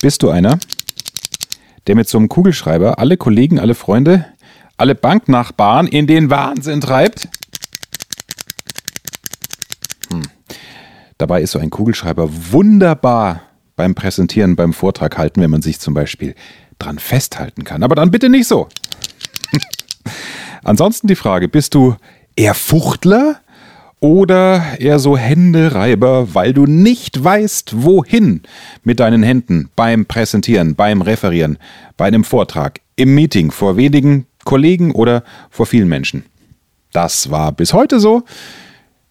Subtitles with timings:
[0.00, 0.58] Bist du einer,
[1.86, 4.24] der mit so einem Kugelschreiber alle Kollegen, alle Freunde,
[4.78, 7.28] alle Banknachbarn in den Wahnsinn treibt?
[10.10, 10.22] Hm.
[11.18, 13.42] Dabei ist so ein Kugelschreiber wunderbar
[13.76, 16.34] beim Präsentieren, beim Vortrag halten, wenn man sich zum Beispiel
[16.78, 17.82] dran festhalten kann.
[17.82, 18.68] Aber dann bitte nicht so.
[20.64, 21.96] Ansonsten die Frage, bist du
[22.36, 23.40] eher Fuchtler
[24.00, 28.40] oder eher so Händereiber, weil du nicht weißt, wohin
[28.82, 31.58] mit deinen Händen beim Präsentieren, beim Referieren,
[31.96, 36.24] bei einem Vortrag, im Meeting vor wenigen Kollegen oder vor vielen Menschen.
[36.92, 38.22] Das war bis heute so,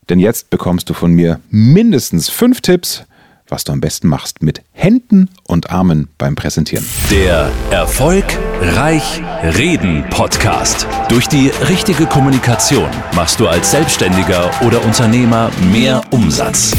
[0.10, 3.04] denn jetzt bekommst du von mir mindestens fünf Tipps,
[3.50, 6.86] was du am besten machst mit Händen und Armen beim Präsentieren.
[7.12, 8.26] Der Erfolg
[8.62, 10.88] Reich Reden Podcast.
[11.10, 16.74] Durch die richtige Kommunikation machst du als Selbstständiger oder Unternehmer mehr Umsatz.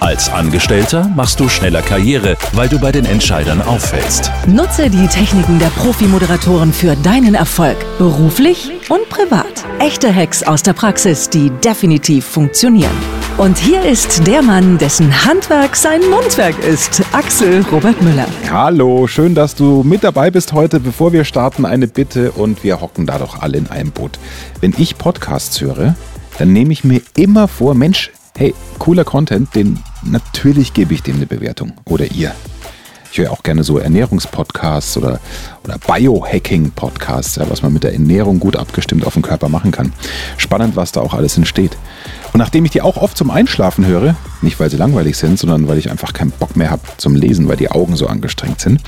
[0.00, 4.32] Als Angestellter machst du schneller Karriere, weil du bei den Entscheidern auffällst.
[4.46, 9.66] Nutze die Techniken der Profi-Moderatoren für deinen Erfolg, beruflich und privat.
[9.78, 12.96] Echte Hacks aus der Praxis, die definitiv funktionieren.
[13.36, 18.26] Und hier ist der Mann, dessen Handwerk sein Mundwerk ist, Axel Robert Müller.
[18.50, 20.80] Hallo, schön, dass du mit dabei bist heute.
[20.80, 24.18] Bevor wir starten, eine Bitte und wir hocken da doch alle in einem Boot.
[24.62, 25.94] Wenn ich Podcasts höre,
[26.38, 31.16] dann nehme ich mir immer vor, Mensch, hey, cooler Content, den natürlich gebe ich dem
[31.16, 31.74] eine Bewertung.
[31.84, 32.34] Oder ihr.
[33.12, 35.20] Ich höre auch gerne so Ernährungspodcasts oder,
[35.62, 39.92] oder Biohacking-Podcasts, ja, was man mit der Ernährung gut abgestimmt auf den Körper machen kann.
[40.38, 41.76] Spannend, was da auch alles entsteht.
[42.32, 45.68] Und nachdem ich die auch oft zum Einschlafen höre, nicht weil sie langweilig sind, sondern
[45.68, 48.80] weil ich einfach keinen Bock mehr habe zum Lesen, weil die Augen so angestrengt sind,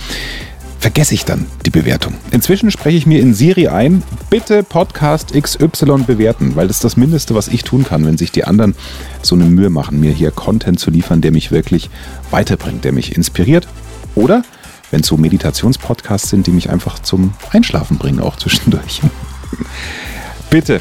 [0.83, 2.14] vergesse ich dann die Bewertung.
[2.33, 6.97] Inzwischen spreche ich mir in Siri ein, bitte Podcast XY bewerten, weil das ist das
[6.97, 8.74] Mindeste, was ich tun kann, wenn sich die anderen
[9.22, 11.89] so eine Mühe machen, mir hier Content zu liefern, der mich wirklich
[12.33, 13.69] weiterbringt, der mich inspiriert
[14.16, 14.42] oder
[14.91, 19.02] wenn es so Meditationspodcasts sind, die mich einfach zum Einschlafen bringen, auch zwischendurch.
[20.51, 20.80] Bitte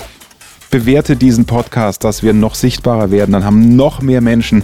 [0.72, 3.34] bewerte diesen Podcast, dass wir noch sichtbarer werden.
[3.34, 4.64] Dann haben noch mehr Menschen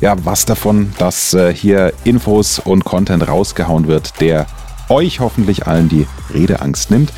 [0.00, 4.46] ja was davon, dass äh, hier Infos und Content rausgehauen wird, der
[4.88, 7.12] euch hoffentlich allen die Redeangst nimmt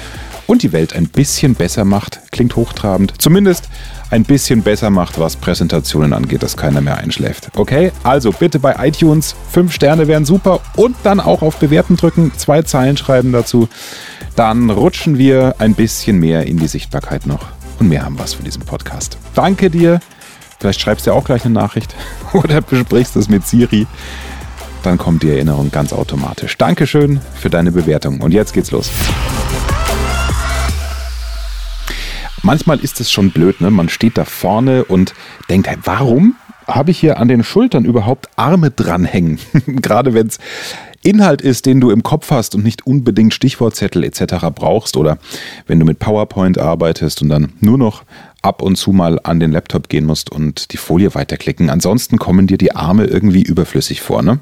[0.46, 2.20] und die Welt ein bisschen besser macht.
[2.32, 3.14] Klingt hochtrabend.
[3.18, 3.68] Zumindest
[4.10, 7.50] ein bisschen besser macht, was Präsentationen angeht, dass keiner mehr einschläft.
[7.56, 12.32] Okay, also bitte bei iTunes 5 Sterne wären super und dann auch auf Bewerten drücken,
[12.36, 13.68] zwei Zeilen schreiben dazu.
[14.34, 17.46] Dann rutschen wir ein bisschen mehr in die Sichtbarkeit noch
[17.78, 19.18] und mehr haben was von diesem Podcast.
[19.34, 20.00] Danke dir.
[20.58, 21.94] Vielleicht schreibst du auch gleich eine Nachricht
[22.32, 23.86] oder besprichst es mit Siri.
[24.82, 26.56] Dann kommt die Erinnerung ganz automatisch.
[26.56, 28.20] Dankeschön für deine Bewertung.
[28.20, 28.90] Und jetzt geht's los.
[32.42, 33.70] manchmal ist es schon blöd, ne?
[33.70, 35.14] Man steht da vorne und
[35.48, 36.34] denkt, hey, warum
[36.66, 39.38] habe ich hier an den Schultern überhaupt Arme dranhängen?
[39.66, 40.38] Gerade wenn es
[41.02, 44.46] Inhalt ist, den du im Kopf hast und nicht unbedingt Stichwortzettel etc.
[44.54, 45.18] brauchst oder
[45.66, 48.02] wenn du mit PowerPoint arbeitest und dann nur noch
[48.42, 51.68] ab und zu mal an den Laptop gehen musst und die Folie weiterklicken.
[51.68, 54.22] Ansonsten kommen dir die Arme irgendwie überflüssig vor.
[54.22, 54.40] Ne?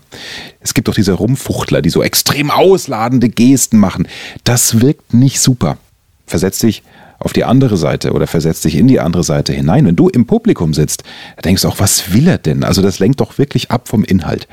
[0.60, 4.06] Es gibt doch diese Rumfuchtler, die so extrem ausladende Gesten machen.
[4.44, 5.78] Das wirkt nicht super.
[6.26, 6.82] Versetz dich
[7.18, 9.86] auf die andere Seite oder versetzt dich in die andere Seite hinein.
[9.86, 11.02] Wenn du im Publikum sitzt,
[11.44, 12.62] denkst du auch, was will er denn?
[12.62, 14.46] Also das lenkt doch wirklich ab vom Inhalt.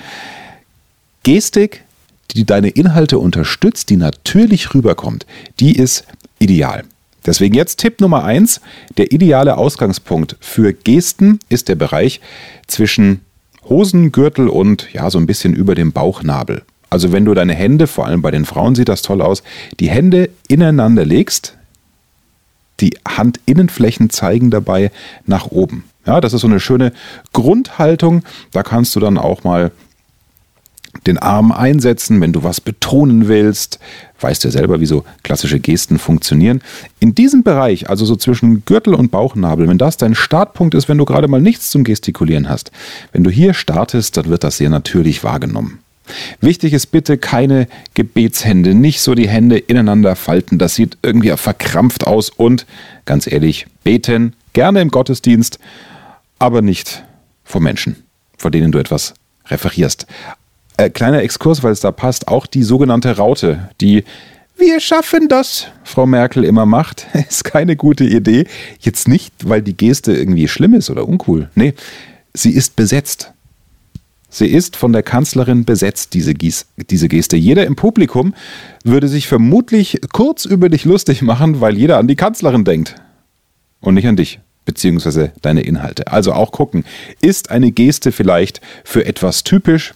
[1.22, 1.84] Gestik,
[2.32, 5.28] die deine Inhalte unterstützt, die natürlich rüberkommt,
[5.60, 6.06] die ist
[6.40, 6.84] ideal.
[7.26, 8.62] Deswegen jetzt Tipp Nummer eins:
[8.98, 12.22] Der ideale Ausgangspunkt für Gesten ist der Bereich
[12.68, 13.22] zwischen
[13.64, 16.62] Hosengürtel und ja, so ein bisschen über dem Bauchnabel.
[16.90, 19.44] Also wenn du deine Hände, vor allem bei den Frauen sieht das toll aus,
[19.80, 21.58] die Hände ineinander legst,
[22.80, 24.92] die Handinnenflächen zeigen dabei
[25.26, 25.86] nach oben.
[26.06, 26.94] Ja, das ist so eine schöne
[27.34, 28.24] Grundhaltung.
[28.52, 29.72] Da kannst du dann auch mal
[31.06, 33.80] den Arm einsetzen, wenn du was betonen willst.
[34.20, 36.62] Weißt du ja selber, wie so klassische Gesten funktionieren.
[37.00, 40.98] In diesem Bereich, also so zwischen Gürtel und Bauchnabel, wenn das dein Startpunkt ist, wenn
[40.98, 42.72] du gerade mal nichts zum Gestikulieren hast,
[43.12, 45.80] wenn du hier startest, dann wird das sehr natürlich wahrgenommen.
[46.40, 52.06] Wichtig ist bitte keine Gebetshände, nicht so die Hände ineinander falten, das sieht irgendwie verkrampft
[52.06, 52.66] aus und
[53.06, 55.60] ganz ehrlich, beten gerne im Gottesdienst,
[56.38, 57.04] aber nicht
[57.44, 57.96] vor Menschen,
[58.38, 59.16] vor denen du etwas
[59.48, 60.06] referierst.
[60.78, 64.04] Äh, kleiner Exkurs, weil es da passt, auch die sogenannte Raute, die
[64.58, 68.48] wir schaffen das, Frau Merkel immer macht, ist keine gute Idee.
[68.80, 71.50] Jetzt nicht, weil die Geste irgendwie schlimm ist oder uncool.
[71.56, 71.74] Nee,
[72.34, 73.32] sie ist besetzt.
[74.30, 77.38] Sie ist von der Kanzlerin besetzt, diese, Gies, diese Geste.
[77.38, 78.34] Jeder im Publikum
[78.84, 82.96] würde sich vermutlich kurz über dich lustig machen, weil jeder an die Kanzlerin denkt.
[83.80, 86.12] Und nicht an dich, beziehungsweise deine Inhalte.
[86.12, 86.84] Also auch gucken,
[87.22, 89.94] ist eine Geste vielleicht für etwas typisch?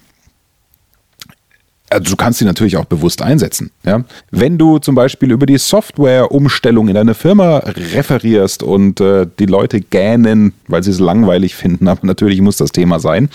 [1.91, 3.71] Also du kannst sie natürlich auch bewusst einsetzen.
[3.83, 4.03] Ja?
[4.29, 9.81] Wenn du zum Beispiel über die Softwareumstellung in deiner Firma referierst und äh, die Leute
[9.81, 13.29] gähnen, weil sie es langweilig finden, aber natürlich muss das Thema sein.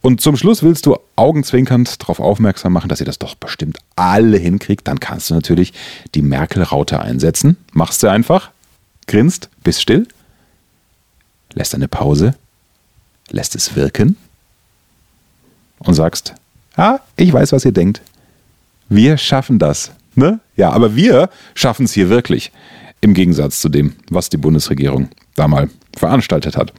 [0.00, 4.38] Und zum Schluss willst du augenzwinkernd darauf aufmerksam machen, dass ihr das doch bestimmt alle
[4.38, 5.72] hinkriegt, dann kannst du natürlich
[6.14, 7.56] die Merkel-Raute einsetzen.
[7.72, 8.50] Machst du einfach,
[9.08, 10.06] grinst, bist still,
[11.54, 12.34] lässt eine Pause,
[13.30, 14.16] lässt es wirken
[15.80, 16.34] und sagst,
[16.78, 18.00] ah, ich weiß, was ihr denkt.
[18.88, 19.92] Wir schaffen das.
[20.14, 20.40] Ne?
[20.56, 22.50] Ja, aber wir schaffen es hier wirklich.
[23.00, 26.72] Im Gegensatz zu dem, was die Bundesregierung da mal veranstaltet hat.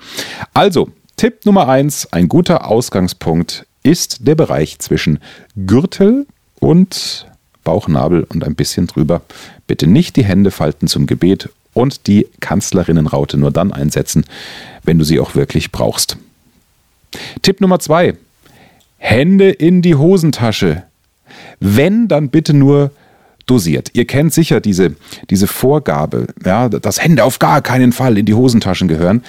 [0.54, 5.20] Also, Tipp Nummer eins, ein guter Ausgangspunkt ist der Bereich zwischen
[5.56, 6.26] Gürtel
[6.60, 7.28] und
[7.64, 9.22] Bauchnabel und ein bisschen drüber.
[9.68, 14.26] Bitte nicht die Hände falten zum Gebet und die Kanzlerinnenraute nur dann einsetzen,
[14.84, 16.18] wenn du sie auch wirklich brauchst.
[17.42, 18.18] Tipp Nummer zwei,
[19.00, 20.84] Hände in die Hosentasche.
[21.60, 22.92] Wenn, dann bitte nur
[23.48, 23.90] dosiert.
[23.94, 24.96] Ihr kennt sicher diese,
[25.30, 29.24] diese Vorgabe, ja, dass Hände auf gar keinen Fall in die Hosentaschen gehören.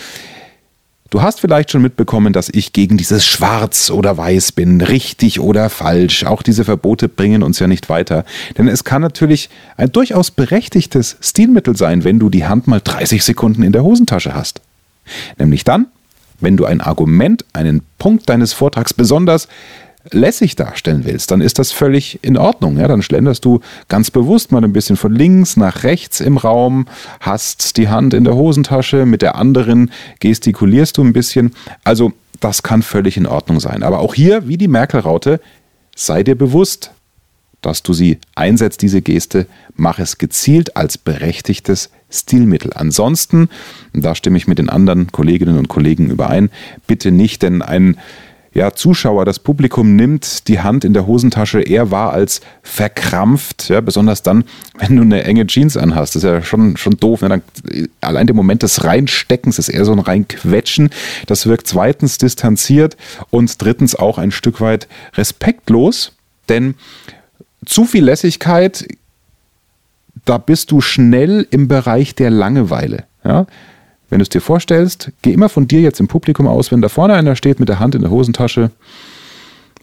[1.09, 5.69] Du hast vielleicht schon mitbekommen, dass ich gegen dieses Schwarz oder Weiß bin, richtig oder
[5.69, 6.25] falsch.
[6.25, 8.25] Auch diese Verbote bringen uns ja nicht weiter.
[8.57, 13.25] Denn es kann natürlich ein durchaus berechtigtes Stilmittel sein, wenn du die Hand mal 30
[13.25, 14.61] Sekunden in der Hosentasche hast.
[15.37, 15.87] Nämlich dann,
[16.41, 19.49] wenn du ein Argument, einen Punkt deines Vortrags besonders
[20.13, 22.79] lässig darstellen willst, dann ist das völlig in Ordnung.
[22.79, 22.89] Ja?
[22.89, 26.87] Dann schlenderst du ganz bewusst mal ein bisschen von links nach rechts im Raum,
[27.21, 29.91] hast die Hand in der Hosentasche, mit der anderen
[30.21, 31.55] gestikulierst du ein bisschen.
[31.85, 33.83] Also das kann völlig in Ordnung sein.
[33.83, 35.41] Aber auch hier, wie die Merkel-Raute,
[35.95, 36.93] sei dir bewusst,
[37.63, 42.73] dass du sie einsetzt, diese Geste, mach es gezielt als berechtigtes Stilmittel.
[42.75, 43.49] Ansonsten,
[43.93, 46.51] da stimme ich mit den anderen Kolleginnen und Kollegen überein,
[46.87, 47.97] bitte nicht, denn ein
[48.53, 53.81] ja, Zuschauer, das Publikum nimmt die Hand in der Hosentasche eher wahr als verkrampft, ja,
[53.81, 54.45] besonders dann,
[54.79, 56.17] wenn du eine enge Jeans anhast.
[56.17, 57.23] Das ist ja schon, schon doof.
[57.23, 57.29] Ne?
[57.29, 57.43] Dann,
[58.01, 60.91] allein der Moment des Reinsteckens ist eher so ein Reinquetschen.
[61.27, 62.97] Das wirkt zweitens distanziert
[63.31, 66.13] und drittens auch ein Stück weit respektlos,
[66.49, 66.75] denn
[67.71, 68.87] zu viel Lässigkeit
[70.25, 73.05] da bist du schnell im Bereich der Langeweile.
[73.25, 73.47] Ja?
[74.09, 76.89] Wenn du es dir vorstellst, geh immer von dir jetzt im Publikum aus, wenn da
[76.89, 78.71] vorne einer steht mit der Hand in der Hosentasche.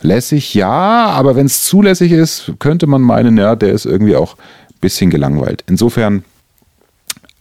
[0.01, 4.36] Lässig, ja, aber wenn es zulässig ist, könnte man meinen, ja, der ist irgendwie auch
[4.36, 5.63] ein bisschen gelangweilt.
[5.68, 6.24] Insofern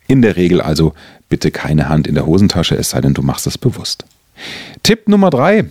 [0.06, 0.94] in der Regel also
[1.28, 4.04] bitte keine Hand in der Hosentasche, es sei denn, du machst es bewusst.
[4.82, 5.66] Tipp Nummer drei: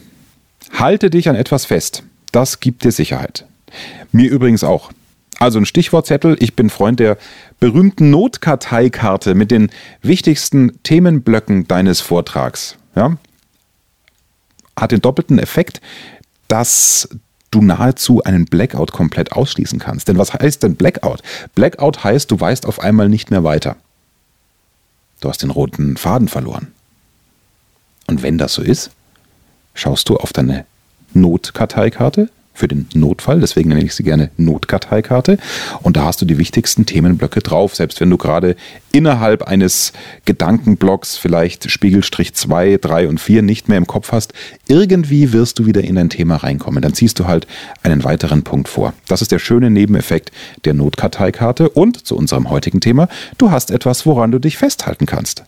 [0.73, 2.03] Halte dich an etwas fest.
[2.31, 3.45] Das gibt dir Sicherheit.
[4.15, 4.93] Mir übrigens auch.
[5.39, 6.37] Also ein Stichwortzettel.
[6.39, 7.17] Ich bin Freund der
[7.59, 9.69] berühmten Notkarteikarte mit den
[10.01, 12.77] wichtigsten Themenblöcken deines Vortrags.
[12.95, 13.17] Ja?
[14.79, 15.81] Hat den doppelten Effekt,
[16.47, 17.09] dass
[17.51, 20.07] du nahezu einen Blackout komplett ausschließen kannst.
[20.07, 21.21] Denn was heißt denn Blackout?
[21.53, 23.75] Blackout heißt, du weißt auf einmal nicht mehr weiter.
[25.19, 26.71] Du hast den roten Faden verloren.
[28.07, 28.91] Und wenn das so ist,
[29.73, 30.65] schaust du auf deine
[31.13, 33.39] Notkarteikarte, für den Notfall.
[33.39, 35.37] Deswegen nenne ich sie gerne Notkarteikarte.
[35.83, 37.75] Und da hast du die wichtigsten Themenblöcke drauf.
[37.75, 38.55] Selbst wenn du gerade
[38.91, 39.93] innerhalb eines
[40.23, 44.33] Gedankenblocks vielleicht Spiegelstrich 2, 3 und 4 nicht mehr im Kopf hast,
[44.67, 46.81] irgendwie wirst du wieder in ein Thema reinkommen.
[46.81, 47.45] Dann ziehst du halt
[47.83, 48.93] einen weiteren Punkt vor.
[49.07, 50.31] Das ist der schöne Nebeneffekt
[50.63, 51.69] der Notkarteikarte.
[51.69, 55.43] Und zu unserem heutigen Thema, du hast etwas, woran du dich festhalten kannst.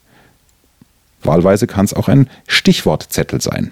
[1.23, 3.71] Wahlweise kann es auch ein Stichwortzettel sein.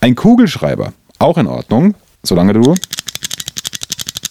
[0.00, 2.74] Ein Kugelschreiber, auch in Ordnung, solange du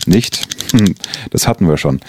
[0.06, 0.96] nicht, hm,
[1.30, 2.00] das hatten wir schon.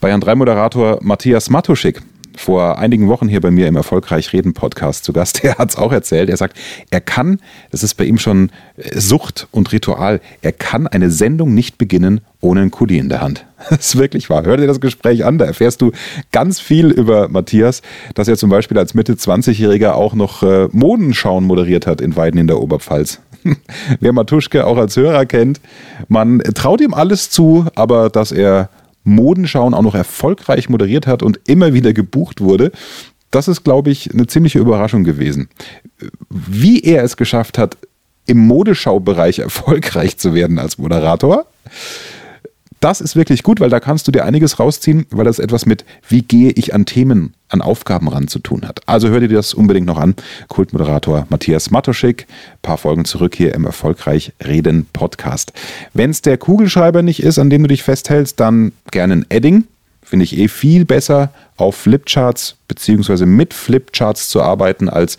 [0.00, 2.02] Bayern 3 Moderator Matthias Matuschik
[2.36, 5.42] vor einigen Wochen hier bei mir im Erfolgreich Reden Podcast zu Gast.
[5.42, 6.30] Der hat es auch erzählt.
[6.30, 6.58] Er sagt,
[6.90, 11.54] er kann, das ist bei ihm schon äh, Sucht und Ritual, er kann eine Sendung
[11.54, 13.46] nicht beginnen ohne einen Kuli in der Hand.
[13.70, 14.44] Das ist wirklich wahr.
[14.44, 15.92] Hör dir das Gespräch an, da erfährst du
[16.32, 17.80] ganz viel über Matthias,
[18.14, 22.40] dass er zum Beispiel als Mitte 20-Jähriger auch noch äh, Modenschauen moderiert hat in Weiden
[22.40, 23.20] in der Oberpfalz.
[24.00, 25.60] Wer Matuschke auch als Hörer kennt,
[26.08, 28.68] man traut ihm alles zu, aber dass er
[29.04, 32.72] Modenschauen auch noch erfolgreich moderiert hat und immer wieder gebucht wurde,
[33.30, 35.48] das ist, glaube ich, eine ziemliche Überraschung gewesen.
[36.28, 37.78] Wie er es geschafft hat,
[38.26, 41.46] im Modeschaubereich erfolgreich zu werden als Moderator,
[42.82, 45.84] das ist wirklich gut, weil da kannst du dir einiges rausziehen, weil das etwas mit,
[46.08, 48.80] wie gehe ich an Themen, an Aufgaben ran zu tun hat.
[48.86, 50.16] Also hör dir das unbedingt noch an.
[50.48, 52.26] Kultmoderator Matthias Matoschik,
[52.60, 55.52] paar Folgen zurück hier im Erfolgreich Reden Podcast.
[55.94, 59.64] Wenn es der Kugelschreiber nicht ist, an dem du dich festhältst, dann gerne ein Edding.
[60.02, 65.18] Finde ich eh viel besser, auf Flipcharts beziehungsweise mit Flipcharts zu arbeiten, als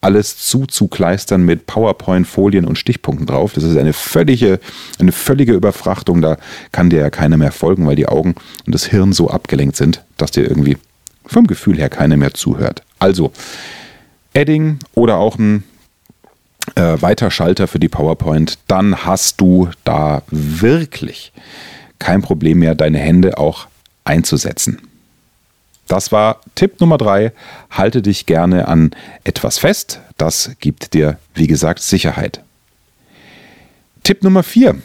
[0.00, 3.52] alles zuzukleistern mit PowerPoint-Folien und Stichpunkten drauf.
[3.54, 4.60] Das ist eine völlige,
[4.98, 6.22] eine völlige Überfrachtung.
[6.22, 6.36] Da
[6.72, 8.34] kann dir ja keiner mehr folgen, weil die Augen
[8.66, 10.76] und das Hirn so abgelenkt sind, dass dir irgendwie
[11.26, 12.82] vom Gefühl her keiner mehr zuhört.
[12.98, 13.32] Also,
[14.34, 15.64] Adding oder auch ein
[16.74, 21.32] äh, Weiterschalter für die PowerPoint, dann hast du da wirklich
[21.98, 23.66] kein Problem mehr, deine Hände auch
[24.04, 24.87] einzusetzen.
[25.88, 27.32] Das war Tipp Nummer drei.
[27.70, 28.90] Halte dich gerne an
[29.24, 30.00] etwas fest.
[30.16, 32.44] Das gibt dir, wie gesagt, Sicherheit.
[34.04, 34.80] Tipp Nummer vier.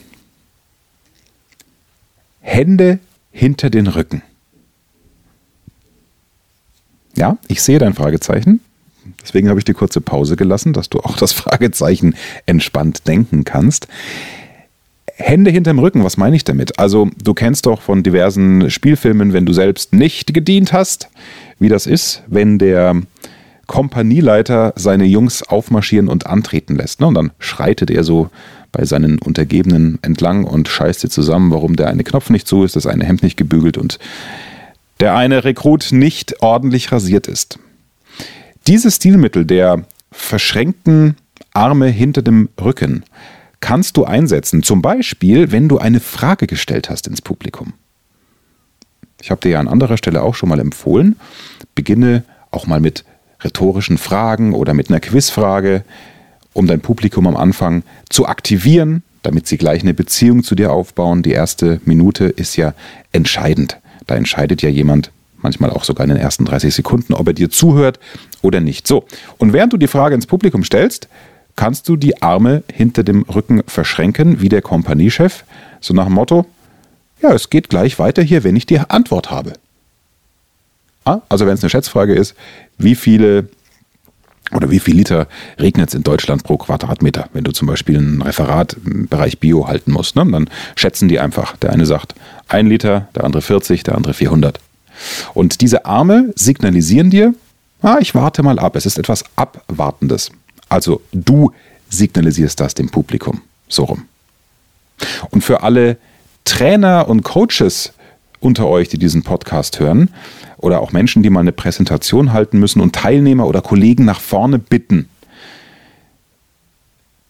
[2.40, 3.00] Hände
[3.32, 4.22] hinter den Rücken.
[7.16, 8.60] Ja, ich sehe dein Fragezeichen.
[9.22, 13.88] Deswegen habe ich die kurze Pause gelassen, dass du auch das Fragezeichen entspannt denken kannst.
[15.24, 16.80] Hände hinterm Rücken, was meine ich damit?
[16.80, 21.10] Also, du kennst doch von diversen Spielfilmen, wenn du selbst nicht gedient hast,
[21.60, 23.02] wie das ist, wenn der
[23.68, 27.00] Kompanieleiter seine Jungs aufmarschieren und antreten lässt.
[27.00, 27.08] Ne?
[27.08, 28.30] Und dann schreitet er so
[28.74, 32.76] bei seinen Untergebenen entlang und scheißt sie zusammen, warum der eine Knopf nicht zu ist,
[32.76, 34.00] das eine Hemd nicht gebügelt und
[35.00, 37.60] der eine Rekrut nicht ordentlich rasiert ist.
[38.68, 41.16] Dieses Stilmittel der verschränkten
[41.54, 43.04] Arme hinter dem Rücken
[43.64, 44.62] kannst du einsetzen.
[44.62, 47.72] Zum Beispiel, wenn du eine Frage gestellt hast ins Publikum.
[49.22, 51.16] Ich habe dir ja an anderer Stelle auch schon mal empfohlen,
[51.74, 53.06] beginne auch mal mit
[53.42, 55.86] rhetorischen Fragen oder mit einer Quizfrage,
[56.52, 61.24] um dein Publikum am Anfang zu aktivieren, damit sie gleich eine Beziehung zu dir aufbauen.
[61.24, 62.74] Die erste Minute ist ja
[63.14, 63.78] entscheidend.
[64.08, 67.50] Da entscheidet ja jemand, manchmal auch sogar in den ersten 30 Sekunden, ob er dir
[67.50, 67.98] zuhört
[68.42, 68.88] oder nicht.
[68.88, 69.06] So,
[69.38, 71.08] und während du die Frage ins Publikum stellst,
[71.56, 75.44] kannst du die Arme hinter dem Rücken verschränken, wie der Kompaniechef,
[75.80, 76.46] so nach dem Motto,
[77.22, 79.54] ja, es geht gleich weiter hier, wenn ich die Antwort habe.
[81.06, 82.36] Ah, also wenn es eine Schätzfrage ist,
[82.78, 83.48] wie viele
[84.52, 85.28] oder wie viel Liter
[85.60, 87.30] regnet es in Deutschland pro Quadratmeter?
[87.34, 90.26] Wenn du zum Beispiel ein Referat im Bereich Bio halten musst, ne?
[90.30, 91.58] dann schätzen die einfach.
[91.58, 92.14] Der eine sagt
[92.50, 94.60] 1 Liter, der andere 40, der andere 400.
[95.34, 97.34] Und diese Arme signalisieren dir,
[97.82, 98.76] ah, ich warte mal ab.
[98.76, 100.30] Es ist etwas Abwartendes.
[100.74, 101.52] Also du
[101.90, 103.42] signalisierst das dem Publikum.
[103.70, 104.06] So rum.
[105.30, 105.98] Und für alle
[106.46, 107.94] Trainer und Coaches
[108.40, 110.10] unter euch, die diesen Podcast hören,
[110.58, 114.58] oder auch Menschen, die mal eine Präsentation halten müssen und Teilnehmer oder Kollegen nach vorne
[114.58, 115.10] bitten,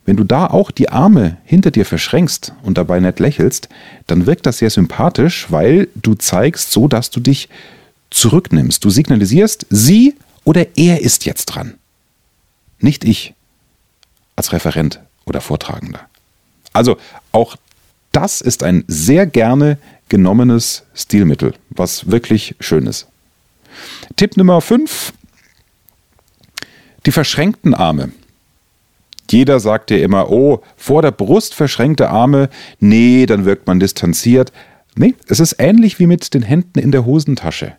[0.06, 3.68] wenn du da auch die Arme hinter dir verschränkst und dabei nett lächelst,
[4.08, 7.50] dann wirkt das sehr sympathisch, weil du zeigst so, dass du dich
[8.10, 8.86] zurücknimmst.
[8.86, 11.74] Du signalisierst, sie oder er ist jetzt dran
[12.84, 13.34] nicht ich
[14.36, 16.02] als Referent oder Vortragender.
[16.74, 16.98] Also
[17.32, 17.56] auch
[18.12, 19.78] das ist ein sehr gerne
[20.10, 23.08] genommenes Stilmittel, was wirklich schön ist.
[24.16, 25.14] Tipp Nummer 5.
[27.06, 28.12] Die verschränkten Arme.
[29.30, 32.50] Jeder sagt dir immer, oh, vor der Brust verschränkte Arme,
[32.80, 34.52] nee, dann wirkt man distanziert.
[34.96, 37.76] Nee, es ist ähnlich wie mit den Händen in der Hosentasche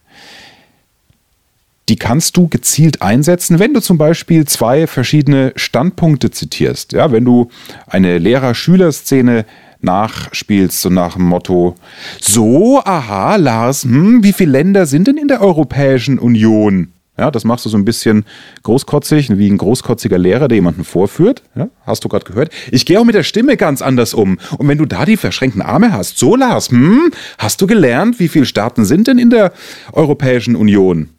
[1.88, 6.92] die kannst du gezielt einsetzen, wenn du zum Beispiel zwei verschiedene Standpunkte zitierst.
[6.92, 7.48] Ja, wenn du
[7.86, 9.44] eine Lehrer-Schüler-Szene
[9.80, 11.74] nachspielst, so nach dem Motto,
[12.20, 16.88] so, aha, Lars, hm, wie viele Länder sind denn in der Europäischen Union?
[17.16, 18.24] Ja, das machst du so ein bisschen
[18.64, 21.44] großkotzig, wie ein großkotziger Lehrer, der jemanden vorführt.
[21.54, 22.52] Ja, hast du gerade gehört?
[22.72, 24.38] Ich gehe auch mit der Stimme ganz anders um.
[24.58, 28.26] Und wenn du da die verschränkten Arme hast, so Lars, hm, hast du gelernt, wie
[28.26, 29.52] viele Staaten sind denn in der
[29.92, 31.10] Europäischen Union?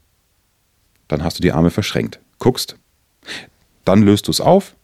[1.08, 2.20] Dann hast du die Arme verschränkt.
[2.40, 2.76] Guckst,
[3.86, 4.76] dann löst du es auf,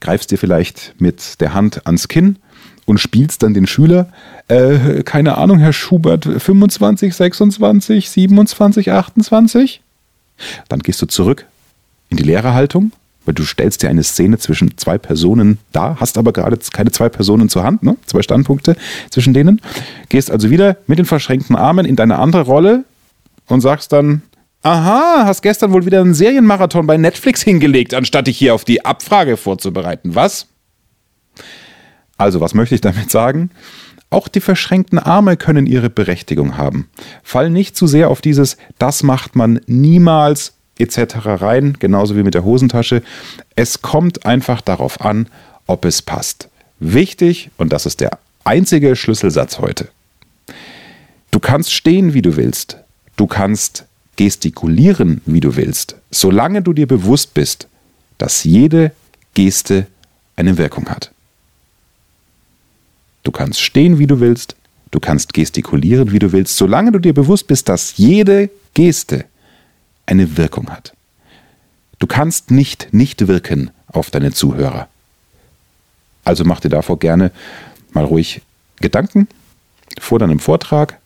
[0.00, 2.38] greifst dir vielleicht mit der Hand ans Kinn
[2.86, 4.08] und spielst dann den Schüler,
[4.48, 9.82] äh, keine Ahnung, Herr Schubert, 25, 26, 27, 28.
[10.68, 11.46] Dann gehst du zurück
[12.08, 12.92] in die Lehrerhaltung,
[13.26, 17.10] weil du stellst dir eine Szene zwischen zwei Personen dar, hast aber gerade keine zwei
[17.10, 17.96] Personen zur Hand, ne?
[18.06, 18.76] zwei Standpunkte
[19.10, 19.60] zwischen denen.
[20.08, 22.84] Gehst also wieder mit den verschränkten Armen in deine andere Rolle
[23.46, 24.22] und sagst dann,
[24.68, 28.84] Aha, hast gestern wohl wieder einen Serienmarathon bei Netflix hingelegt, anstatt dich hier auf die
[28.84, 30.14] Abfrage vorzubereiten.
[30.14, 30.46] Was?
[32.18, 33.50] Also, was möchte ich damit sagen?
[34.10, 36.90] Auch die verschränkten Arme können ihre Berechtigung haben.
[37.22, 41.16] Fall nicht zu sehr auf dieses, das macht man niemals etc.
[41.24, 43.02] rein, genauso wie mit der Hosentasche.
[43.56, 45.28] Es kommt einfach darauf an,
[45.66, 46.50] ob es passt.
[46.78, 49.88] Wichtig, und das ist der einzige Schlüsselsatz heute.
[51.30, 52.76] Du kannst stehen, wie du willst.
[53.16, 53.87] Du kannst
[54.18, 57.68] gestikulieren, wie du willst, solange du dir bewusst bist,
[58.18, 58.90] dass jede
[59.32, 59.86] Geste
[60.34, 61.12] eine Wirkung hat.
[63.22, 64.56] Du kannst stehen, wie du willst,
[64.90, 69.24] du kannst gestikulieren, wie du willst, solange du dir bewusst bist, dass jede Geste
[70.04, 70.94] eine Wirkung hat.
[72.00, 74.88] Du kannst nicht nicht wirken auf deine Zuhörer.
[76.24, 77.30] Also mach dir davor gerne
[77.92, 78.42] mal ruhig
[78.80, 79.28] Gedanken
[80.00, 80.98] vor deinem Vortrag,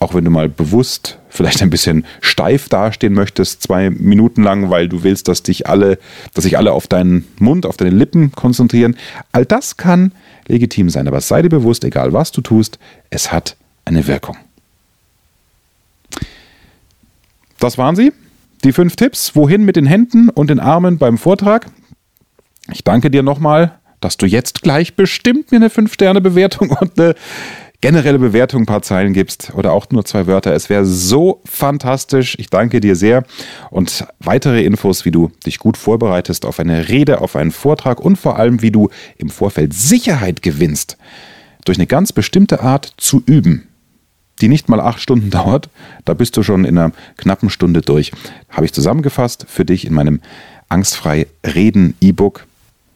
[0.00, 4.88] auch wenn du mal bewusst vielleicht ein bisschen steif dastehen möchtest, zwei Minuten lang, weil
[4.88, 5.98] du willst, dass dich alle,
[6.34, 8.96] dass sich alle auf deinen Mund, auf deine Lippen konzentrieren.
[9.30, 10.12] All das kann
[10.48, 12.78] legitim sein, aber sei dir bewusst, egal was du tust,
[13.10, 14.36] es hat eine Wirkung.
[17.58, 18.12] Das waren sie.
[18.64, 19.36] Die fünf Tipps.
[19.36, 21.66] Wohin mit den Händen und den Armen beim Vortrag?
[22.72, 27.14] Ich danke dir nochmal, dass du jetzt gleich bestimmt mir eine 5-Sterne-Bewertung und eine
[27.80, 30.52] generelle Bewertung, ein paar Zeilen gibst oder auch nur zwei Wörter.
[30.54, 32.36] Es wäre so fantastisch.
[32.38, 33.24] Ich danke dir sehr.
[33.70, 38.16] Und weitere Infos, wie du dich gut vorbereitest auf eine Rede, auf einen Vortrag und
[38.16, 40.98] vor allem, wie du im Vorfeld Sicherheit gewinnst,
[41.64, 43.66] durch eine ganz bestimmte Art zu üben,
[44.40, 45.70] die nicht mal acht Stunden dauert.
[46.04, 48.12] Da bist du schon in einer knappen Stunde durch.
[48.50, 50.20] Habe ich zusammengefasst für dich in meinem
[50.68, 52.46] Angstfrei Reden E-Book.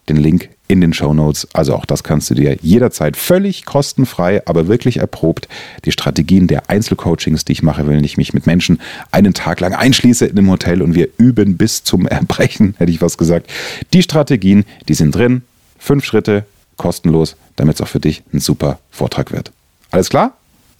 [0.08, 1.48] Den Link in den Show Notes.
[1.52, 5.48] Also auch das kannst du dir jederzeit völlig kostenfrei, aber wirklich erprobt.
[5.84, 8.80] Die Strategien der Einzelcoachings, die ich mache, wenn ich mich mit Menschen
[9.10, 13.02] einen Tag lang einschließe in einem Hotel und wir üben bis zum Erbrechen, hätte ich
[13.02, 13.50] was gesagt.
[13.92, 15.42] Die Strategien, die sind drin.
[15.78, 19.52] Fünf Schritte, kostenlos, damit es auch für dich ein super Vortrag wird.
[19.90, 20.36] Alles klar?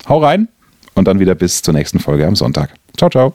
[0.09, 0.49] Hau rein
[0.95, 2.71] und dann wieder bis zur nächsten Folge am Sonntag.
[2.97, 3.35] Ciao, ciao.